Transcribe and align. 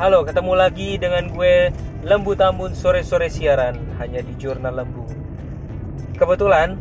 Halo, 0.00 0.24
ketemu 0.24 0.56
lagi 0.56 0.96
dengan 0.96 1.28
gue 1.28 1.68
Lembu 2.08 2.32
Tambun 2.32 2.72
sore-sore 2.72 3.28
siaran 3.28 3.76
hanya 4.00 4.24
di 4.24 4.32
Jurnal 4.40 4.80
Lembu. 4.80 5.04
Kebetulan 6.16 6.80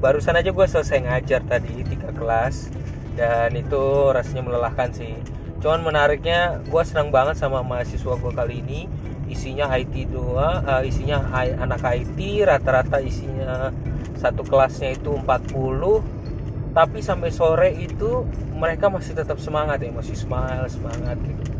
barusan 0.00 0.40
aja 0.40 0.56
gue 0.56 0.64
selesai 0.64 1.04
ngajar 1.04 1.44
tadi 1.44 1.84
tiga 1.84 2.16
kelas 2.16 2.72
dan 3.12 3.52
itu 3.52 4.08
rasanya 4.08 4.48
melelahkan 4.48 4.88
sih. 4.88 5.20
Cuman 5.60 5.84
menariknya 5.84 6.64
gue 6.64 6.80
senang 6.80 7.12
banget 7.12 7.36
sama 7.36 7.60
mahasiswa 7.60 8.16
gue 8.16 8.32
kali 8.32 8.64
ini. 8.64 8.88
Isinya 9.28 9.68
IT 9.76 10.08
dua, 10.08 10.64
uh, 10.64 10.80
isinya 10.80 11.28
anak 11.36 11.84
IT, 11.84 12.40
rata-rata 12.40 13.04
isinya 13.04 13.68
satu 14.16 14.40
kelasnya 14.40 14.96
itu 14.96 15.12
40 15.12 16.72
tapi 16.72 17.04
sampai 17.04 17.28
sore 17.28 17.76
itu 17.76 18.24
mereka 18.56 18.88
masih 18.88 19.12
tetap 19.12 19.36
semangat 19.44 19.76
ya 19.84 19.92
masih 19.92 20.16
smile 20.16 20.64
semangat 20.72 21.20
gitu 21.20 21.56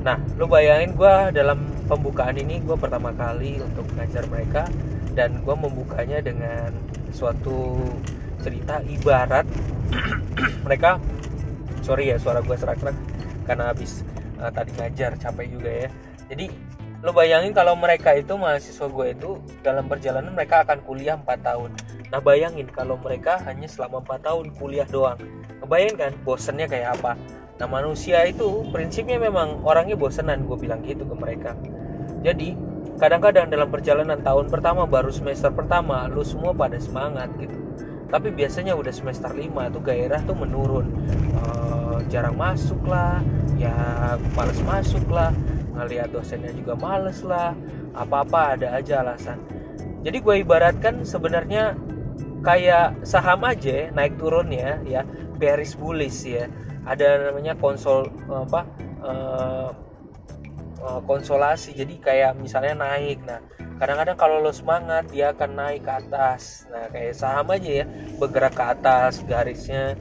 nah 0.00 0.16
lu 0.40 0.48
bayangin 0.48 0.96
gue 0.96 1.14
dalam 1.36 1.60
pembukaan 1.90 2.38
ini 2.38 2.62
gue 2.62 2.76
pertama 2.78 3.10
kali 3.12 3.60
untuk 3.60 3.84
ngajar 3.98 4.24
mereka 4.30 4.64
dan 5.12 5.42
gue 5.42 5.54
membukanya 5.58 6.22
dengan 6.22 6.70
suatu 7.10 7.76
cerita 8.40 8.80
ibarat. 8.86 9.44
Mereka 10.66 10.96
sorry 11.82 12.14
ya 12.14 12.16
suara 12.16 12.40
gue 12.40 12.56
serak-serak 12.56 12.96
karena 13.44 13.74
habis 13.74 14.06
uh, 14.38 14.48
tadi 14.52 14.70
ngajar 14.78 15.18
capek 15.18 15.46
juga 15.50 15.70
ya. 15.86 15.88
Jadi 16.30 16.46
lo 17.00 17.16
bayangin 17.16 17.56
kalau 17.56 17.72
mereka 17.74 18.12
itu 18.12 18.36
mahasiswa 18.36 18.86
gue 18.86 19.06
itu 19.16 19.40
dalam 19.64 19.88
perjalanan 19.88 20.36
mereka 20.36 20.62
akan 20.62 20.78
kuliah 20.84 21.16
4 21.16 21.26
tahun. 21.42 21.70
Nah 22.12 22.20
bayangin 22.20 22.68
kalau 22.68 23.00
mereka 23.00 23.40
hanya 23.48 23.66
selama 23.66 24.04
4 24.04 24.20
tahun 24.20 24.46
kuliah 24.60 24.86
doang. 24.86 25.18
Ngebayangin 25.60 25.96
kan 25.96 26.12
bosennya 26.24 26.68
kayak 26.68 26.96
apa 27.00 27.16
nah 27.60 27.68
manusia 27.68 28.24
itu 28.24 28.64
prinsipnya 28.72 29.20
memang 29.20 29.60
orangnya 29.60 29.92
bosenan 29.92 30.48
gue 30.48 30.56
bilang 30.56 30.80
gitu 30.80 31.04
ke 31.04 31.12
mereka. 31.12 31.52
Jadi 32.24 32.56
kadang-kadang 32.96 33.52
dalam 33.52 33.68
perjalanan 33.68 34.16
tahun 34.24 34.48
pertama 34.48 34.88
baru 34.88 35.12
semester 35.12 35.52
pertama 35.52 36.08
lu 36.08 36.24
semua 36.24 36.56
pada 36.56 36.80
semangat 36.80 37.28
gitu. 37.36 37.52
Tapi 38.08 38.32
biasanya 38.32 38.72
udah 38.72 38.88
semester 38.88 39.28
5 39.28 39.76
tuh 39.76 39.82
gairah 39.84 40.24
tuh 40.24 40.40
menurun. 40.40 40.88
Eh, 41.36 41.98
jarang 42.08 42.40
masuk 42.40 42.80
lah 42.88 43.20
ya 43.60 43.76
males 44.32 44.56
masuk 44.64 45.04
lah 45.12 45.30
ngeliat 45.76 46.08
dosennya 46.16 46.56
juga 46.56 46.80
males 46.80 47.20
lah 47.20 47.52
apa-apa 47.92 48.56
ada 48.56 48.72
aja 48.72 49.04
alasan. 49.04 49.36
Jadi 50.00 50.16
gue 50.16 50.34
ibaratkan 50.40 51.04
sebenarnya 51.04 51.76
kayak 52.40 53.04
saham 53.04 53.44
aja 53.44 53.92
naik 53.92 54.16
turunnya 54.16 54.80
ya. 54.88 55.04
Bearish 55.36 55.76
bullish 55.76 56.24
ya 56.24 56.48
ada 56.86 57.30
namanya 57.30 57.52
konsol 57.56 58.08
apa 58.28 58.60
eh, 59.04 59.68
eh, 60.80 61.00
konsolasi. 61.04 61.76
Jadi 61.76 62.00
kayak 62.00 62.40
misalnya 62.40 62.74
naik. 62.78 63.24
Nah 63.24 63.40
kadang-kadang 63.80 64.16
kalau 64.16 64.44
lo 64.44 64.52
semangat 64.52 65.08
dia 65.08 65.32
akan 65.32 65.50
naik 65.56 65.82
ke 65.84 65.92
atas. 65.92 66.68
Nah 66.68 66.88
kayak 66.92 67.16
saham 67.16 67.48
aja 67.52 67.84
ya 67.84 67.86
bergerak 68.16 68.54
ke 68.56 68.64
atas 68.64 69.24
garisnya 69.24 69.96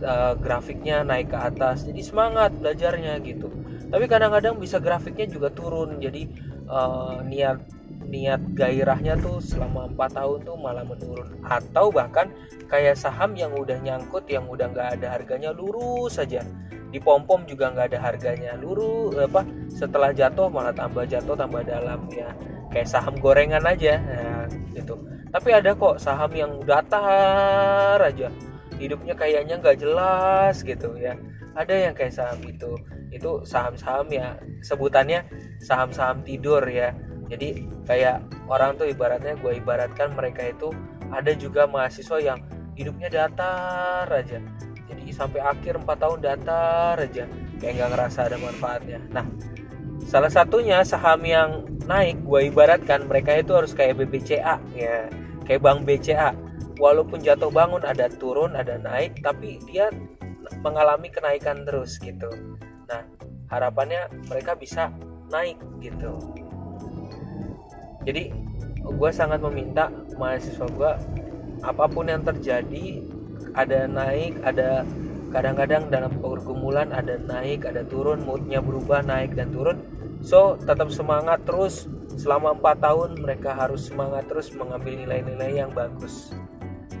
eh, 0.00 0.34
grafiknya 0.40 1.04
naik 1.04 1.32
ke 1.32 1.38
atas. 1.38 1.84
Jadi 1.84 2.00
semangat 2.04 2.56
belajarnya 2.56 3.20
gitu. 3.24 3.52
Tapi 3.92 4.04
kadang-kadang 4.08 4.56
bisa 4.56 4.80
grafiknya 4.80 5.28
juga 5.28 5.52
turun. 5.52 6.00
Jadi 6.00 6.22
eh, 6.68 7.16
niat 7.28 7.81
niat 8.12 8.52
gairahnya 8.52 9.16
tuh 9.16 9.40
selama 9.40 9.88
4 9.96 10.18
tahun 10.20 10.38
tuh 10.44 10.56
malah 10.60 10.84
menurun. 10.84 11.40
Atau 11.40 11.88
bahkan 11.88 12.28
kayak 12.68 13.00
saham 13.00 13.32
yang 13.32 13.56
udah 13.56 13.80
nyangkut 13.80 14.28
yang 14.28 14.44
udah 14.44 14.68
nggak 14.68 15.00
ada 15.00 15.16
harganya 15.16 15.50
lurus 15.56 16.20
saja. 16.20 16.44
Di 16.92 17.00
pom 17.00 17.24
pom 17.24 17.40
juga 17.48 17.72
nggak 17.72 17.96
ada 17.96 17.98
harganya 18.04 18.52
lurus 18.60 19.16
apa 19.16 19.48
setelah 19.72 20.12
jatuh 20.12 20.52
malah 20.52 20.76
tambah 20.76 21.08
jatuh 21.08 21.32
tambah 21.32 21.64
dalam 21.64 22.04
ya. 22.12 22.28
Kayak 22.68 22.92
saham 22.92 23.16
gorengan 23.16 23.64
aja 23.64 23.96
nah, 23.96 24.44
gitu. 24.76 25.00
Tapi 25.32 25.48
ada 25.56 25.72
kok 25.72 25.96
saham 25.96 26.28
yang 26.36 26.60
datar 26.68 27.96
aja. 27.96 28.28
Hidupnya 28.76 29.16
kayaknya 29.16 29.56
nggak 29.56 29.80
jelas 29.80 30.60
gitu 30.60 31.00
ya. 31.00 31.16
Ada 31.56 31.88
yang 31.88 31.94
kayak 31.96 32.12
saham 32.12 32.44
itu. 32.44 32.76
Itu 33.08 33.40
saham-saham 33.44 34.08
ya 34.12 34.36
sebutannya 34.60 35.24
saham-saham 35.60 36.24
tidur 36.24 36.64
ya 36.68 36.92
jadi 37.32 37.64
kayak 37.88 38.16
orang 38.44 38.76
tuh 38.76 38.92
ibaratnya 38.92 39.40
gue 39.40 39.56
ibaratkan 39.56 40.12
mereka 40.12 40.52
itu 40.52 40.68
ada 41.08 41.32
juga 41.32 41.64
mahasiswa 41.64 42.20
yang 42.20 42.44
hidupnya 42.76 43.08
datar 43.08 44.04
aja. 44.04 44.36
Jadi 44.84 45.08
sampai 45.16 45.40
akhir 45.40 45.80
4 45.80 45.88
tahun 45.88 46.18
datar 46.20 47.00
aja. 47.00 47.24
Kayak 47.56 47.72
nggak 47.80 47.90
ngerasa 47.96 48.18
ada 48.28 48.36
manfaatnya. 48.36 49.00
Nah 49.08 49.24
salah 50.04 50.28
satunya 50.28 50.84
saham 50.84 51.24
yang 51.24 51.64
naik 51.88 52.20
gue 52.20 52.52
ibaratkan 52.52 53.08
mereka 53.08 53.32
itu 53.40 53.56
harus 53.56 53.72
kayak 53.72 53.96
BBCA 54.02 54.60
ya 54.76 55.08
kayak 55.48 55.62
bank 55.62 55.88
BCA 55.88 56.36
walaupun 56.76 57.22
jatuh 57.22 57.48
bangun 57.48 57.80
ada 57.80 58.12
turun 58.12 58.52
ada 58.52 58.76
naik 58.76 59.22
tapi 59.24 59.62
dia 59.64 59.88
mengalami 60.60 61.08
kenaikan 61.08 61.64
terus 61.64 61.96
gitu. 61.96 62.28
Nah 62.90 63.08
harapannya 63.48 64.10
mereka 64.28 64.52
bisa 64.58 64.92
naik 65.32 65.56
gitu 65.80 66.18
jadi 68.02 68.34
gue 68.82 69.10
sangat 69.14 69.38
meminta 69.42 69.90
mahasiswa 70.18 70.66
gue 70.66 70.92
apa 71.62 71.84
pun 71.86 72.10
yang 72.10 72.26
terjadi 72.26 72.98
ada 73.54 73.86
naik 73.86 74.42
ada 74.42 74.82
kadang-kadang 75.32 75.88
dalam 75.88 76.12
pergumulan 76.18 76.90
ada 76.92 77.16
naik 77.16 77.64
ada 77.64 77.86
turun 77.86 78.20
moodnya 78.26 78.60
berubah 78.60 79.00
naik 79.00 79.32
dan 79.38 79.50
turun. 79.50 79.80
So 80.22 80.60
tetap 80.60 80.92
semangat 80.92 81.42
terus. 81.48 81.88
Selama 82.12 82.52
empat 82.52 82.84
tahun 82.84 83.24
mereka 83.24 83.56
harus 83.56 83.88
semangat 83.88 84.28
terus 84.28 84.52
mengambil 84.52 84.92
nilai-nilai 85.00 85.64
yang 85.64 85.72
bagus. 85.72 86.36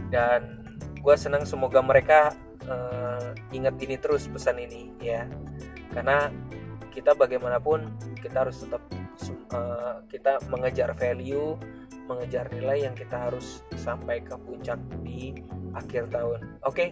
Dan 0.08 0.64
gue 0.96 1.14
senang 1.20 1.44
semoga 1.44 1.84
mereka 1.84 2.32
uh, 2.64 3.36
ingat 3.52 3.76
ini 3.84 4.00
terus 4.00 4.24
pesan 4.32 4.56
ini 4.56 4.88
ya. 5.04 5.28
Karena 5.92 6.32
kita 6.88 7.12
bagaimanapun 7.12 7.92
kita 8.24 8.48
harus 8.48 8.64
tetap 8.64 8.80
uh, 9.52 10.02
kita 10.08 10.40
mengejar 10.48 10.92
value 10.96 11.56
mengejar 12.06 12.50
nilai 12.50 12.84
yang 12.90 12.94
kita 12.98 13.30
harus 13.30 13.62
sampai 13.78 14.20
ke 14.26 14.34
puncak 14.34 14.76
di 15.06 15.32
akhir 15.72 16.10
tahun. 16.10 16.58
Oke 16.66 16.74
okay? 16.74 16.88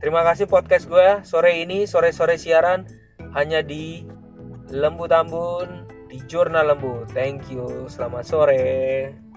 terima 0.00 0.22
kasih 0.24 0.46
podcast 0.46 0.86
gue 0.86 1.20
sore 1.26 1.60
ini 1.60 1.84
sore-sore 1.84 2.40
siaran 2.40 2.86
hanya 3.36 3.60
di 3.60 4.06
Lembu 4.70 5.10
Tambun 5.10 5.86
di 6.06 6.18
Jurnal 6.30 6.74
Lembu. 6.74 7.04
Thank 7.10 7.50
you 7.50 7.90
selamat 7.90 8.24
sore 8.26 9.29